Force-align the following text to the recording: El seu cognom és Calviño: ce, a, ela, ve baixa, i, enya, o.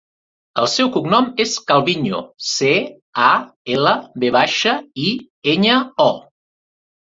El 0.59 0.67
seu 0.75 0.87
cognom 0.93 1.27
és 1.43 1.51
Calviño: 1.71 2.21
ce, 2.53 2.71
a, 3.27 3.29
ela, 3.75 3.93
ve 4.25 4.33
baixa, 4.37 4.75
i, 5.05 5.13
enya, 5.55 5.77
o. 6.09 6.11